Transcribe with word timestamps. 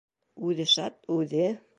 Үҙе 0.51 0.65
шат, 0.71 0.97
үҙе... 1.17 1.51